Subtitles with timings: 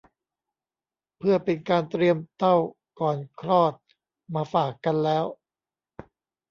[1.17, 2.55] เพื่อเป็นการเตรียมเต้า
[2.99, 3.73] ก่อนคลอด
[4.35, 5.25] มาฝากกันแล้ว